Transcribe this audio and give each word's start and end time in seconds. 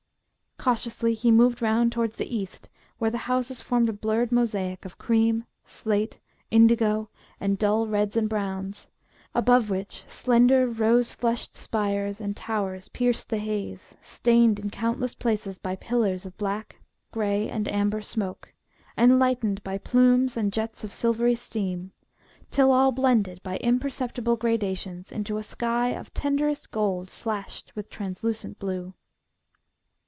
Cautiously 0.57 1.15
he 1.15 1.31
moved 1.31 1.59
round 1.63 1.91
towards 1.91 2.17
the 2.17 2.35
east, 2.35 2.69
where 2.99 3.09
the 3.09 3.17
houses 3.25 3.63
formed 3.63 3.89
a 3.89 3.93
blurred 3.93 4.31
mosaic 4.31 4.85
of 4.85 4.99
cream, 4.99 5.45
slate, 5.65 6.19
indigo, 6.51 7.09
and 7.39 7.57
dull 7.57 7.87
reds 7.87 8.15
and 8.15 8.29
browns, 8.29 8.87
above 9.33 9.71
which 9.71 10.03
slender 10.07 10.67
rose 10.67 11.15
flushed 11.15 11.55
spires 11.55 12.21
and 12.21 12.37
towers 12.37 12.89
pierced 12.89 13.29
the 13.31 13.39
haze, 13.39 13.97
stained 14.01 14.59
in 14.59 14.69
countless 14.69 15.15
places 15.15 15.57
by 15.57 15.75
pillars 15.75 16.27
of 16.27 16.37
black, 16.37 16.79
grey, 17.11 17.49
and 17.49 17.67
amber 17.67 18.03
smoke, 18.03 18.53
and 18.95 19.17
lightened 19.17 19.63
by 19.63 19.79
plumes 19.79 20.37
and 20.37 20.53
jets 20.53 20.83
of 20.83 20.93
silvery 20.93 21.33
steam, 21.33 21.91
till 22.51 22.71
all 22.71 22.91
blended 22.91 23.41
by 23.41 23.57
imperceptible 23.61 24.35
gradations 24.35 25.11
into 25.11 25.37
a 25.37 25.41
sky 25.41 25.87
of 25.89 26.13
tenderest 26.13 26.69
gold 26.69 27.09
slashed 27.09 27.75
with 27.75 27.89
translucent 27.89 28.59
blue. 28.59 28.93